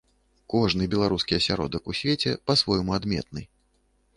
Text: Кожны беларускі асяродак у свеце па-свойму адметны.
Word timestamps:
Кожны 0.53 0.87
беларускі 0.93 1.37
асяродак 1.39 1.83
у 1.93 1.97
свеце 1.99 2.31
па-свойму 2.49 2.91
адметны. 2.99 3.41